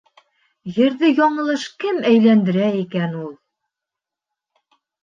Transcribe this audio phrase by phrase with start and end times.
[0.85, 3.33] —Ерҙе яңылыш кем әйләндерә икән ул?